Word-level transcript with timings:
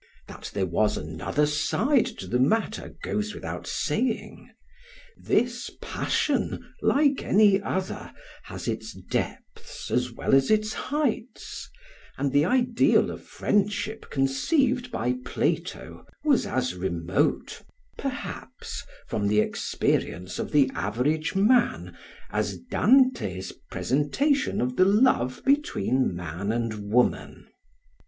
That 0.27 0.49
there 0.55 0.65
was 0.65 0.97
another 0.97 1.45
side 1.45 2.07
to 2.17 2.25
the 2.25 2.39
matter 2.39 2.95
goes 3.03 3.35
without 3.35 3.67
saying. 3.67 4.49
This 5.15 5.69
passion, 5.79 6.73
like 6.81 7.21
any 7.21 7.61
other, 7.61 8.11
has 8.45 8.67
its 8.67 8.93
depths, 8.93 9.91
as 9.91 10.11
well 10.11 10.33
as 10.33 10.49
its 10.49 10.73
heights; 10.73 11.69
and 12.17 12.31
the 12.33 12.45
ideal 12.45 13.11
of 13.11 13.23
friendship 13.23 14.09
conceived 14.09 14.89
by 14.91 15.17
Plato 15.23 16.03
was 16.23 16.47
as 16.47 16.73
remote, 16.73 17.61
perhaps, 17.95 18.81
from 19.05 19.27
the 19.27 19.39
experience 19.39 20.39
of 20.39 20.51
the 20.51 20.71
average 20.73 21.35
man, 21.35 21.95
as 22.31 22.57
Dante's 22.57 23.51
presentation 23.69 24.61
of 24.61 24.77
the 24.77 24.85
love 24.85 25.43
between 25.45 26.15
man 26.15 26.51
and 26.51 26.89
woman. 26.89 27.45